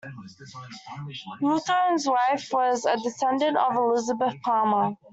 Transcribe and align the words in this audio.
Hawthorne's 1.41 2.07
wife 2.09 2.49
was 2.51 2.85
a 2.85 2.97
descendant 3.03 3.55
of 3.55 3.75
Elizabeth 3.75 4.33
Palmer. 4.43 4.95